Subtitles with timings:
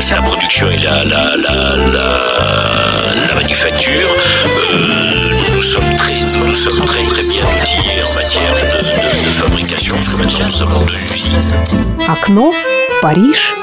[0.00, 1.76] c'est la production et la, la, la,
[3.28, 4.10] la, manufacture.
[4.74, 9.30] Euh, nous sommes très, nous sommes très très bien outillés en matière de, de, de
[9.30, 12.08] fabrication, parce que maintenant nous avons deux usines.
[12.08, 12.52] Окно
[13.02, 13.54] Париж.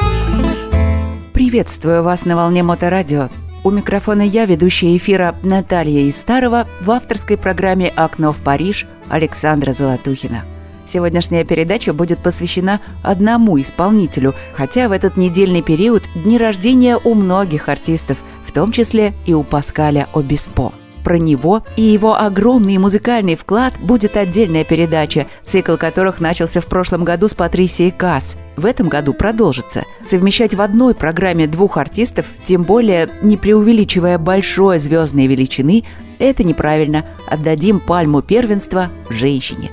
[1.34, 3.30] Приветствую вас на волне Моторадио.
[3.64, 10.46] У микрофона я, ведущая эфира Наталья Истарова в авторской программе «Окно в Париж» Александра Золотухина.
[10.88, 17.70] Сегодняшняя передача будет посвящена одному исполнителю, хотя в этот недельный период дни рождения у многих
[17.70, 20.72] артистов, в том числе и у Паскаля Обеспо.
[21.06, 27.04] Про него и его огромный музыкальный вклад будет отдельная передача, цикл которых начался в прошлом
[27.04, 28.36] году с Патрисией Касс.
[28.58, 29.84] В этом году продолжится.
[30.04, 35.84] Совмещать в одной программе двух артистов, тем более не преувеличивая большой звездной величины,
[36.18, 37.06] это неправильно.
[37.28, 39.70] Отдадим пальму первенства женщине.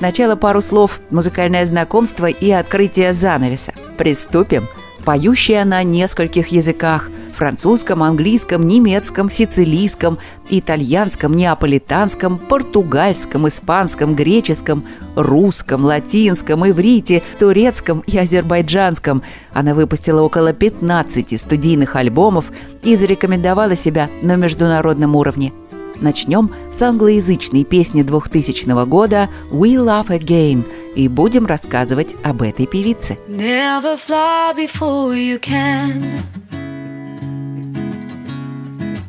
[0.00, 3.74] Сначала пару слов, музыкальное знакомство и открытие занавеса.
[3.98, 4.66] Приступим.
[5.04, 16.66] Поющая на нескольких языках– французском, английском, немецком, сицилийском, итальянском, неаполитанском, португальском, испанском, греческом, русском, латинском,
[16.66, 19.22] иврите, турецком и азербайджанском.
[19.52, 22.46] Она выпустила около 15 студийных альбомов
[22.82, 25.52] и зарекомендовала себя на международном уровне–
[26.00, 30.64] Начнем с англоязычной песни 2000 года «We Love Again»
[30.96, 33.18] и будем рассказывать об этой певице.
[33.28, 36.02] Never fly before you can.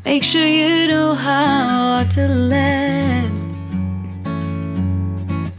[0.04, 3.32] Make sure you know how to land.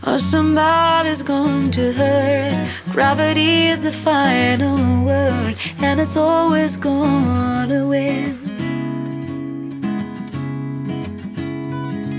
[0.04, 2.68] Or somebody's going to hurt.
[2.92, 8.36] Gravity is the final word, and it's always gonna win.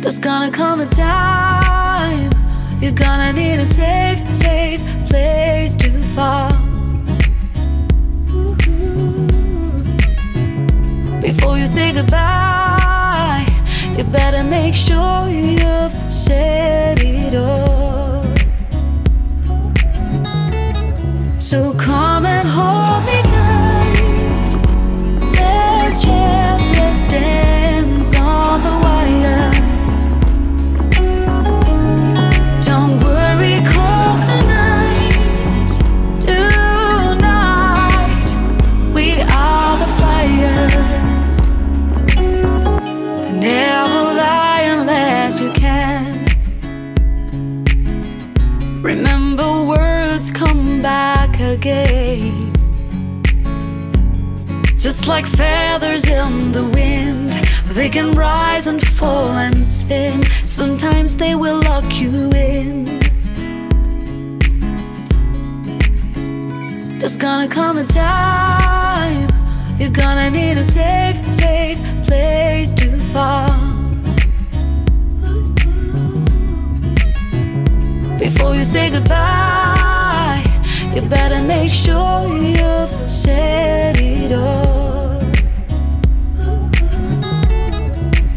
[0.04, 2.30] There's gonna come a time
[2.82, 6.52] you're gonna need a safe, safe place to fall.
[11.22, 13.48] Before you say goodbye,
[13.98, 18.26] you better make sure you've said it all.
[21.40, 23.33] So come and hold me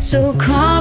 [0.07, 0.76] So come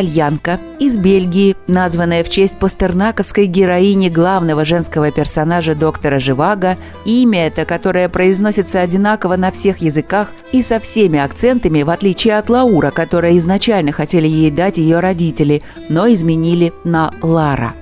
[0.00, 6.78] итальянка из Бельгии, названная в честь пастернаковской героини главного женского персонажа доктора Живаго.
[7.04, 12.48] Имя это, которое произносится одинаково на всех языках и со всеми акцентами, в отличие от
[12.48, 17.74] Лаура, которое изначально хотели ей дать ее родители, но изменили на Лара.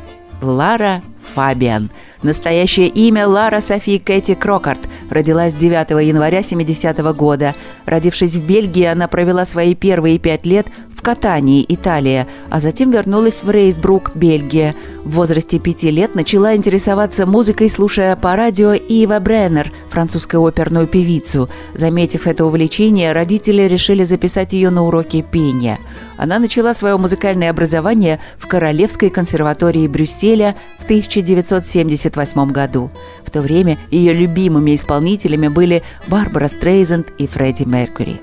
[0.42, 1.02] Лара
[1.34, 1.90] Фабиан–
[2.22, 4.80] Настоящее имя Лара Софи Кэти Крокарт.
[5.10, 7.54] Родилась 9 января 70 -го года.
[7.86, 10.66] Родившись в Бельгии, она провела свои первые пять лет
[10.98, 14.74] в Катании, Италия, а затем вернулась в Рейсбрук, Бельгия.
[15.04, 21.48] В возрасте пяти лет начала интересоваться музыкой, слушая по радио Ива Бреннер, французскую оперную певицу.
[21.74, 25.78] Заметив это увлечение, родители решили записать ее на уроки пения.
[26.16, 32.90] Она начала свое музыкальное образование в Королевской консерватории Брюсселя в 1978 году.
[33.28, 38.22] В то время ее любимыми исполнителями были Барбара Стрейзенд и Фредди Меркьюри.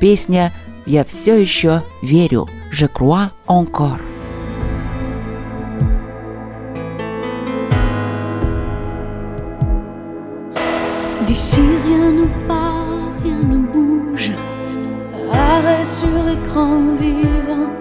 [0.00, 0.50] Песня
[0.86, 4.00] «Я все еще верю» «Je crois encore».
[11.26, 14.32] D'ici rien ne parle, rien ne bouge.
[15.34, 17.74] Arrêt sur écran vivant.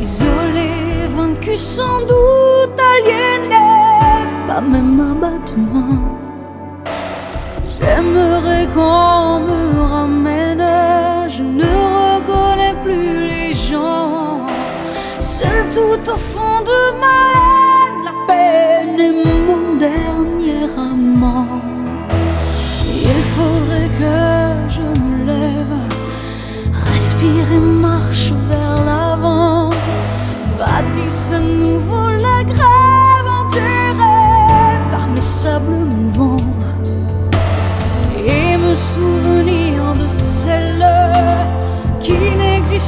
[0.00, 3.71] Isolé, vaincu sans doute, aliéné,
[4.60, 6.18] même un battement.
[7.68, 9.51] J'aimerais qu'on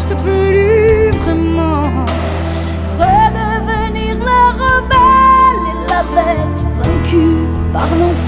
[0.04, 2.04] n'existe plus vraiment.
[2.98, 8.23] Redevenir la rebelle et la bête vaincue par l'enfant.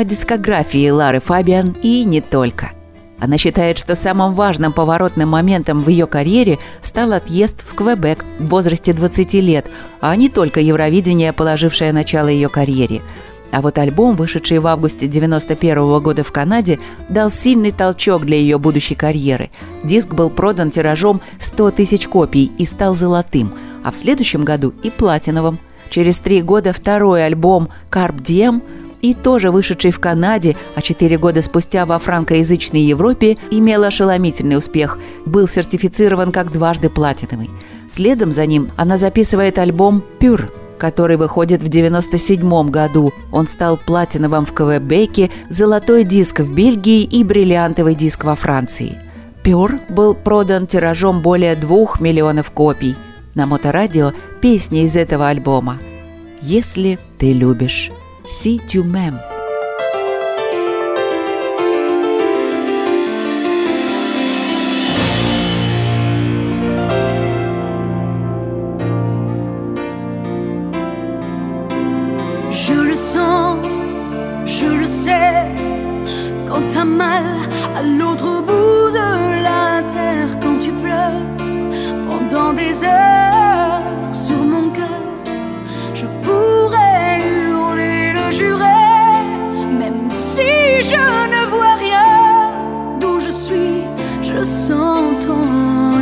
[0.00, 2.70] О дискографии Лары Фабиан и не только.
[3.18, 8.46] Она считает, что самым важным поворотным моментом в ее карьере стал отъезд в Квебек в
[8.46, 13.02] возрасте 20 лет, а не только Евровидение, положившее начало ее карьере.
[13.52, 16.78] А вот альбом, вышедший в августе 91 года в Канаде,
[17.10, 19.50] дал сильный толчок для ее будущей карьеры.
[19.84, 23.52] Диск был продан тиражом 100 тысяч копий и стал золотым,
[23.84, 25.58] а в следующем году и платиновым.
[25.90, 28.62] Через три года второй альбом «Карп Дием»
[29.02, 34.98] и тоже вышедший в Канаде, а четыре года спустя во франкоязычной Европе, имел ошеломительный успех,
[35.26, 37.50] был сертифицирован как дважды платиновый.
[37.90, 43.12] Следом за ним она записывает альбом «Пюр», который выходит в 1997 году.
[43.32, 48.96] Он стал платиновым в Квебеке, золотой диск в Бельгии и бриллиантовый диск во Франции.
[49.42, 52.94] «Пюр» был продан тиражом более двух миллионов копий.
[53.34, 55.78] На моторадио песни из этого альбома
[56.40, 57.90] «Если ты любишь».
[58.32, 59.18] Si tu m'aimes.
[72.50, 73.58] Je le sens,
[74.46, 75.44] je le sais,
[76.46, 77.24] quand t'as mal
[77.76, 81.26] à l'autre bout de la terre, quand tu pleures
[82.08, 83.29] pendant des heures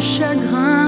[0.00, 0.86] chagrin.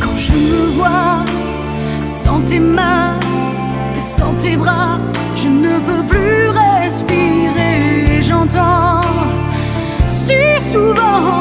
[0.00, 1.24] Quand je me vois
[2.02, 3.18] sans tes mains,
[3.98, 4.98] sans tes bras,
[5.36, 8.22] je ne peux plus respirer.
[8.22, 9.00] J'entends
[10.06, 10.34] si
[10.72, 11.33] souvent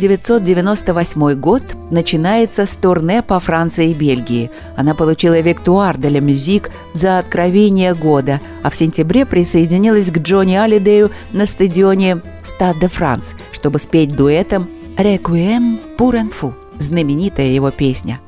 [0.00, 4.50] 1998 год начинается с турне по Франции и Бельгии.
[4.74, 10.54] Она получила «Виктуар де ля Мюзик» за «Откровение года», а в сентябре присоединилась к Джонни
[10.54, 18.20] Алидею на стадионе «Стад де Франс», чтобы спеть дуэтом «Рекуэм пур фу»– знаменитая его песня.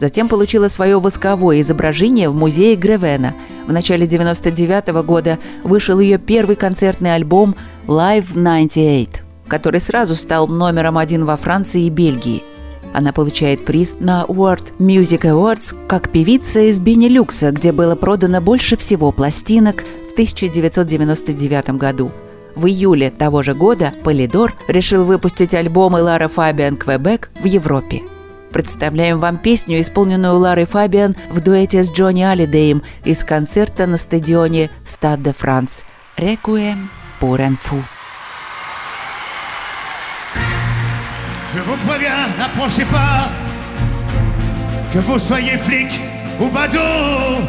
[0.00, 3.36] Затем получила свое восковое изображение в музее Гревена.
[3.68, 7.54] В начале 99 года вышел ее первый концертный альбом
[7.86, 12.42] «Live 98», который сразу стал номером один во Франции и Бельгии.
[12.94, 18.76] Она получает приз на World Music Awards как певица из Бенилюкса, где было продано больше
[18.76, 22.10] всего пластинок в 1999 году.
[22.56, 28.02] В июле того же года Полидор решил выпустить альбомы Лара Фабиан Квебек в Европе.
[28.50, 34.70] Представляем вам песню, исполненную Ларой Фабиан в дуэте с Джонни Алидеем из концерта на стадионе
[34.84, 35.84] Стад де Франс
[36.16, 36.90] «Рекуэм
[37.20, 37.99] pour un fou».
[41.52, 43.28] Je vous préviens, n'approchez pas.
[44.92, 46.00] Que vous soyez flic
[46.38, 47.42] ou badaud,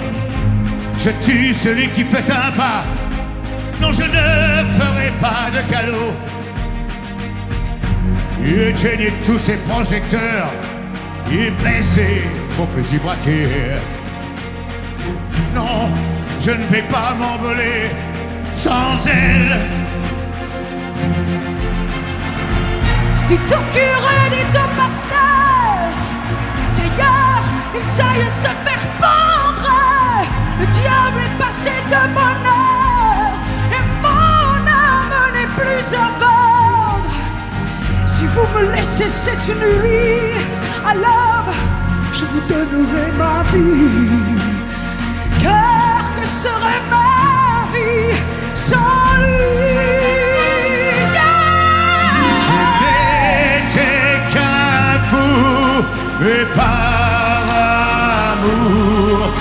[0.98, 2.84] je tue celui qui fait un pas.
[3.80, 6.14] Non, je ne ferai pas de calot.
[8.44, 10.50] Éteignez tous ces projecteurs
[11.32, 12.24] et baissez
[12.58, 13.48] vos fusils braqués.
[15.56, 15.90] Non,
[16.40, 17.90] je ne vais pas m'envoler
[18.56, 19.91] sans elle.
[23.32, 25.88] Dites au curé, dites au pasteur
[26.76, 29.70] D'ailleurs, ils aillent se faire pendre.
[30.60, 33.32] Le diable est passé de bonheur
[33.72, 37.10] Et mon âme n'est plus à vendre.
[38.06, 40.38] Si vous me laissez cette nuit.
[40.86, 41.46] Alors,
[42.12, 44.42] je vous donnerai ma vie.
[45.42, 48.14] Car que serait ma vie
[48.54, 49.01] sans
[56.24, 57.44] et par
[58.34, 59.34] amour,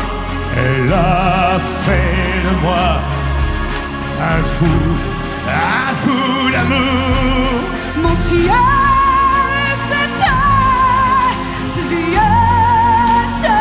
[0.56, 2.88] elle a fait de moi
[4.18, 4.78] un fou,
[5.46, 7.60] un fou d'amour.
[8.02, 8.52] Mon ciel
[9.88, 10.24] c'était
[11.64, 13.58] ses yeux, sa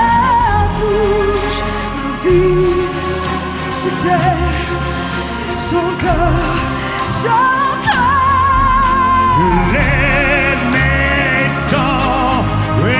[0.75, 1.61] bouche,
[1.97, 2.87] ma vie
[3.69, 4.37] c'était
[5.49, 6.59] son corps,
[7.07, 7.59] son
[9.75, 10.28] et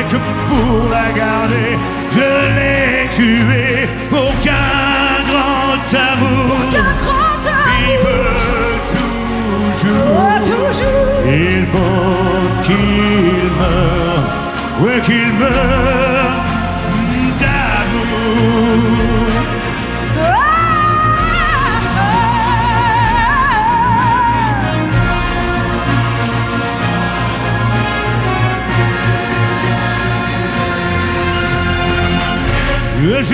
[0.10, 1.78] que pour la garder,
[2.12, 10.42] je l'ai tuée pour qu'un grand amour Qu'un grand vive amour, toujours.
[10.42, 11.22] toujours.
[11.26, 14.24] Il faut qu'il meure,
[14.82, 15.99] oui qu'il meure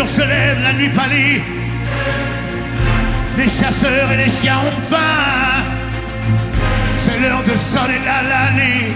[0.06, 1.42] jour se lève, la nuit pâlit.
[3.38, 5.64] Les chasseurs et les chiens ont faim.
[6.98, 8.94] C'est l'heure de sonner la lanie.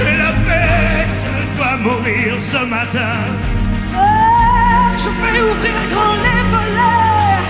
[0.00, 3.18] Et la bête doit mourir ce matin.
[3.92, 7.44] Ouais, je vais ouvrir grand les volets.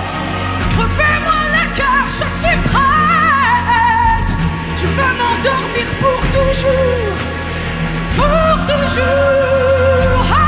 [0.71, 4.31] Crevez-moi le cœur, je suis prête.
[4.77, 7.17] Je veux m'endormir pour toujours.
[8.17, 10.48] Pour toujours.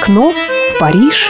[0.00, 1.28] Окно в Париж.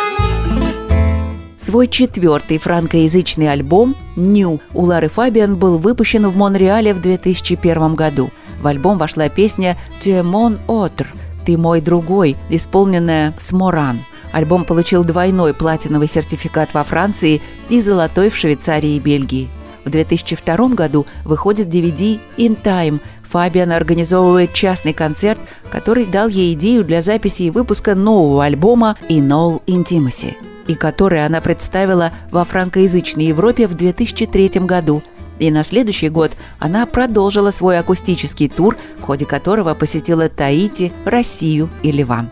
[1.59, 8.31] Свой четвертый франкоязычный альбом «New» у Лары Фабиан был выпущен в Монреале в 2001 году.
[8.61, 11.07] В альбом вошла песня «Tu mon autre»–
[11.45, 13.99] «Ты мой другой», исполненная с Моран.
[14.31, 19.49] Альбом получил двойной платиновый сертификат во Франции и золотой в Швейцарии и Бельгии.
[19.85, 25.39] В 2002 году выходит DVD «In Time», Фабиан организовывает частный концерт,
[25.71, 30.35] который дал ей идею для записи и выпуска нового альбома «In All Intimacy»,
[30.67, 35.03] и который она представила во франкоязычной Европе в 2003 году.
[35.39, 41.71] И на следующий год она продолжила свой акустический тур, в ходе которого посетила Таити, Россию
[41.83, 42.31] и Ливан.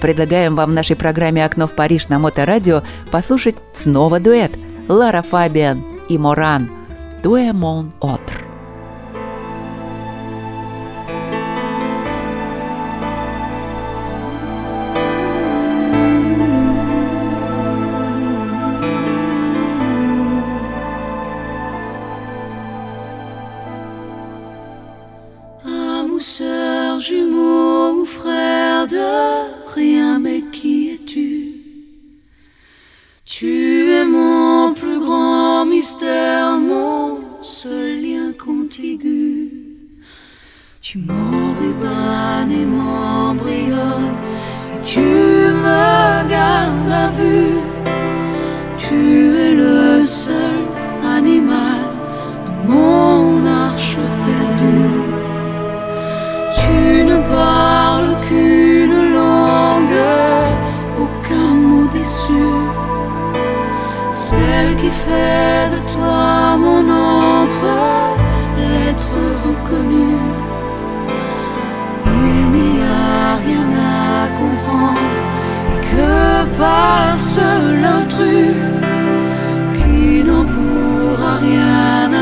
[0.00, 4.52] Предлагаем вам в нашей программе «Окно в Париж» на Моторадио послушать снова дуэт
[4.88, 6.70] Лара Фабиан и Моран
[7.22, 8.47] «Туэ мон отр».
[40.80, 44.14] Tu m'enrubanes et m'embryonnes,
[44.74, 47.58] et tu me gardes à vue.
[48.76, 50.47] Tu es le seul.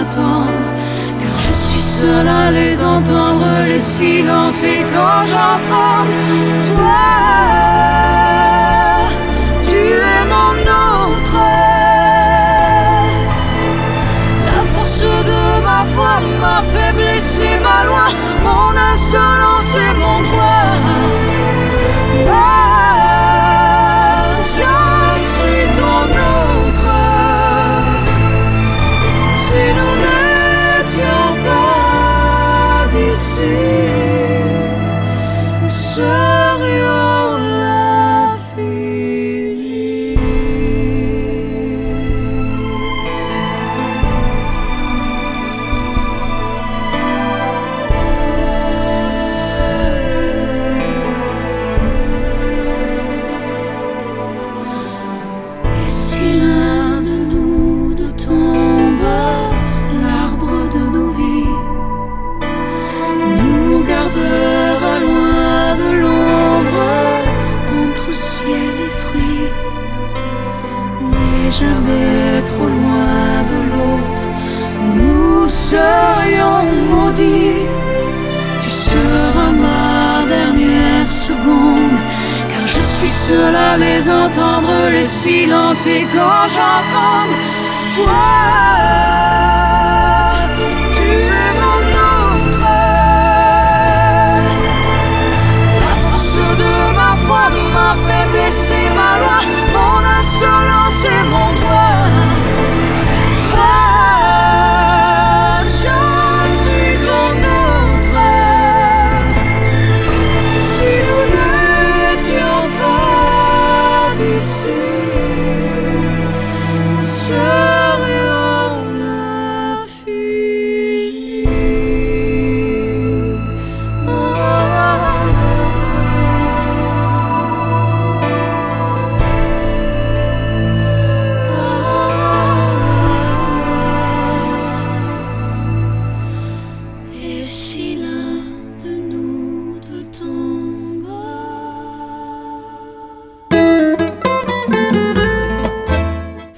[0.05, 6.05] Car je suis seul à les entendre, les silences et quand j'entends
[6.69, 7.07] toi,
[9.67, 11.41] tu es mon autre.
[14.45, 18.07] La force de ma foi, ma faiblesse et ma loi,
[18.45, 20.97] mon insolence et mon droit.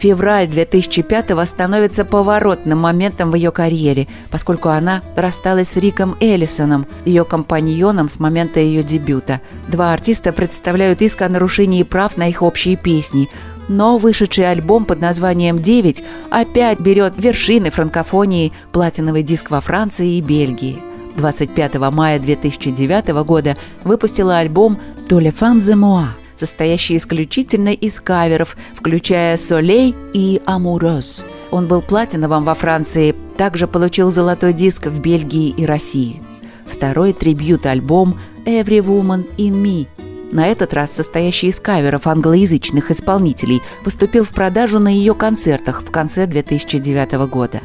[0.08, 7.26] Февраль 2005-го становится поворотным моментом в ее карьере, поскольку она рассталась с Риком Эллисоном, ее
[7.26, 9.42] компаньоном с момента ее дебюта.
[9.66, 13.28] Два артиста представляют иск о нарушении прав на их общие песни.
[13.68, 20.22] Но вышедший альбом под названием «9» опять берет вершины франкофонии, платиновый диск во Франции и
[20.22, 20.78] Бельгии.
[21.18, 24.78] 25 мая 2009 года выпустила альбом
[25.10, 26.06] «To les femmes et moi»,
[26.38, 31.24] состоящий исключительно из каверов, включая «Солей» и «Амурос».
[31.50, 36.22] Он был платиновым во Франции, также получил золотой диск в Бельгии и России.
[36.66, 39.86] Второй трибьют-альбом «Every Woman in Me»,
[40.30, 45.90] на этот раз состоящий из каверов англоязычных исполнителей, поступил в продажу на ее концертах в
[45.90, 47.60] конце 2009 года.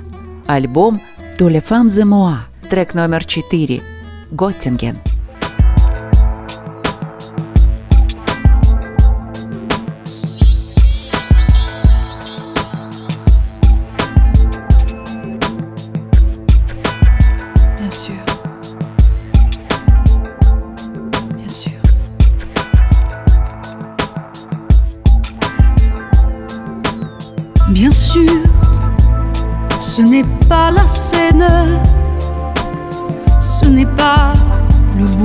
[0.46, 1.02] Альбом
[1.38, 2.36] «To les femmes et moi»,
[2.70, 3.82] трек номер 4
[4.32, 5.13] «Готтинген».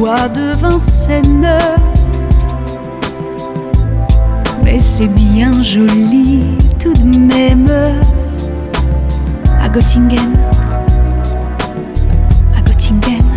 [0.08, 1.58] Bois de Vincennes,
[4.64, 6.44] mais c'est bien joli
[6.78, 7.68] tout de même.
[9.62, 10.32] À Göttingen,
[12.56, 13.28] à Göttingen,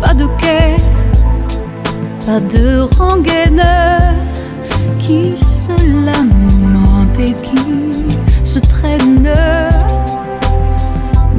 [0.00, 0.76] pas de quai,
[2.24, 3.64] pas de rengaine
[5.00, 5.72] qui se
[6.06, 9.28] lamente et qui se traîne.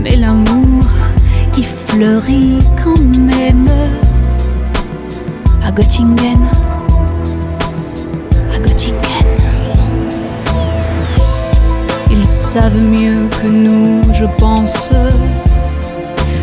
[0.04, 0.53] Mais l'amour,
[2.84, 3.70] quand même
[5.64, 6.50] à Göttingen.
[8.54, 8.98] À Göttingen.
[12.12, 14.90] Ils savent mieux que nous, je pense,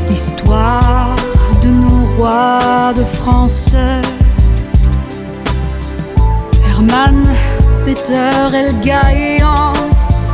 [0.09, 1.15] l'histoire
[1.63, 3.77] de nos rois de France.
[6.69, 7.25] Hermann,
[7.85, 10.27] Peter, Elga et Hans.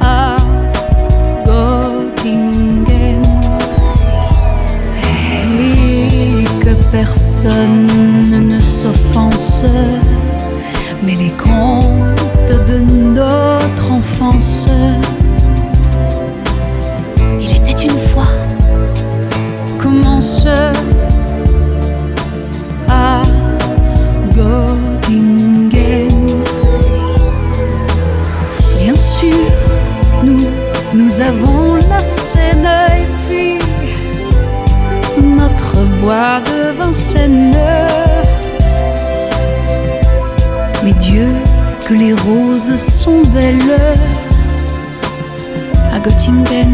[0.00, 0.36] À
[1.44, 2.63] Göttingen.
[6.94, 7.88] Personne
[8.30, 9.64] ne s'offense,
[11.02, 14.68] mais les contes de notre enfance.
[46.24, 46.73] 心间。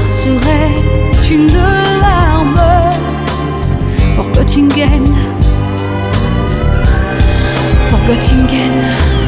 [0.00, 2.60] Cœur verserait une larme
[4.16, 5.04] pour Göttingen,
[7.88, 9.19] pour Göttingen.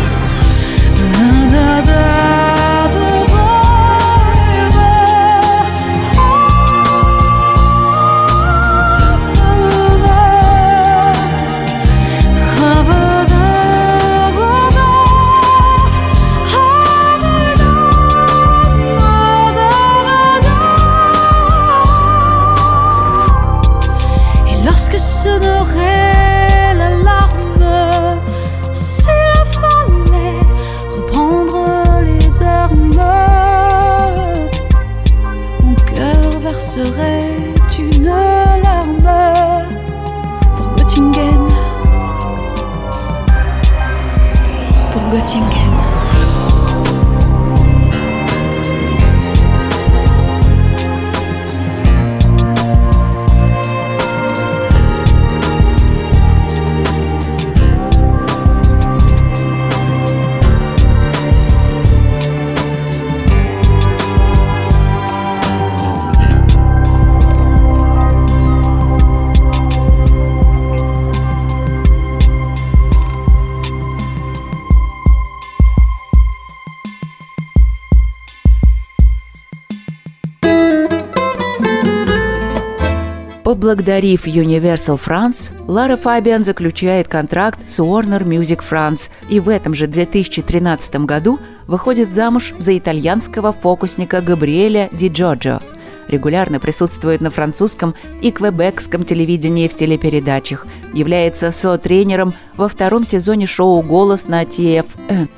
[83.62, 89.86] Поблагодарив Universal France, Лара Фабиан заключает контракт с Warner Music France и в этом же
[89.86, 95.62] 2013 году выходит замуж за итальянского фокусника Габриэля Ди Джорджо.
[96.08, 100.66] Регулярно присутствует на французском и квебекском телевидении в телепередачах.
[100.92, 105.28] Является со-тренером во втором сезоне шоу «Голос» на TFN.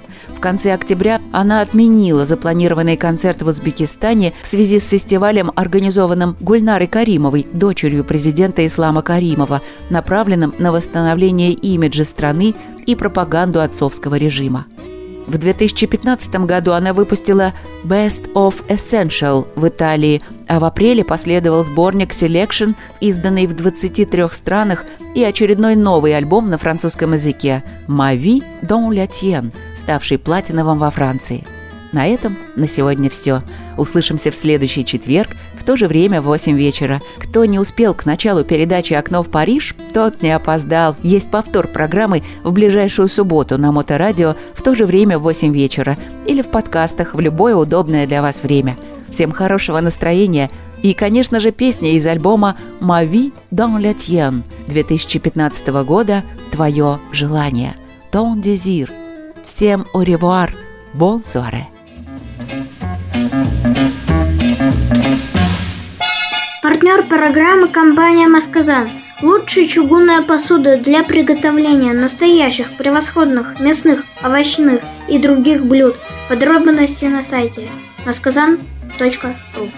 [0.44, 7.46] Конце октября она отменила запланированный концерт в Узбекистане в связи с фестивалем, организованным Гульнарой Каримовой,
[7.54, 12.54] дочерью президента Ислама Каримова, направленным на восстановление имиджа страны
[12.84, 14.66] и пропаганду отцовского режима.
[15.26, 22.12] В 2015 году она выпустила Best of Essential в Италии, а в апреле последовал сборник
[22.12, 24.84] Selection, изданный в 23 странах,
[25.14, 30.90] и очередной новый альбом на французском языке «Ma vie dans la tienne», ставший платиновым во
[30.90, 31.44] Франции.
[31.92, 33.42] На этом на сегодня все.
[33.78, 35.30] Услышимся в следующий четверг
[35.64, 37.00] в то же время в 8 вечера.
[37.16, 40.94] Кто не успел к началу передачи «Окно в Париж», тот не опоздал.
[41.02, 45.96] Есть повтор программы в ближайшую субботу на Моторадио в то же время в 8 вечера
[46.26, 48.76] или в подкастах в любое удобное для вас время.
[49.10, 50.50] Всем хорошего настроения
[50.82, 57.74] и, конечно же, песня из альбома «Ma vie dans la tienne» 2015 года «Твое желание»
[58.12, 58.90] «Ton désir».
[59.46, 60.50] Всем au revoir,
[60.92, 61.73] bonne soirée.
[66.84, 68.90] Партнер программы компания «Масказан».
[69.22, 75.96] Лучшая чугунная посуда для приготовления настоящих превосходных мясных, овощных и других блюд.
[76.28, 77.70] Подробности на сайте
[78.04, 79.70] masказан.ру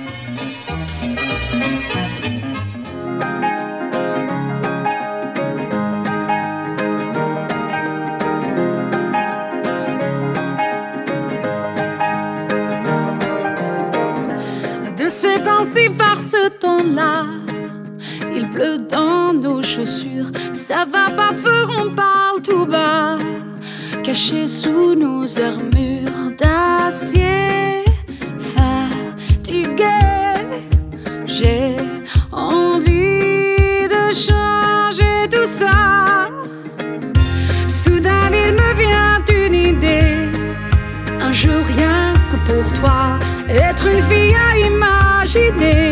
[15.66, 17.24] temps-ci par ce temps-là,
[18.35, 20.31] il pleut dans nos chaussures.
[20.52, 23.16] Ça va pas fort, on parle tout bas,
[24.02, 27.65] caché sous nos armures d'acier.
[45.37, 45.86] she did.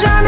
[0.00, 0.27] Jamais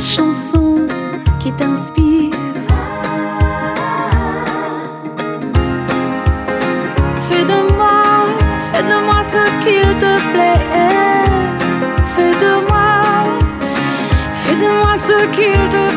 [0.00, 0.86] chanson
[1.40, 2.32] qui t'inspire.
[7.28, 8.24] Fais de moi,
[8.72, 10.64] fais de moi ce qu'il te plaît.
[12.14, 13.02] Fais de moi,
[14.32, 15.89] fais de moi ce qu'il te